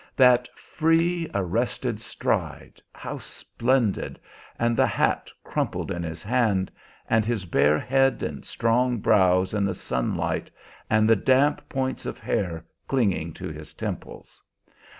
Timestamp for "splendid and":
3.19-4.75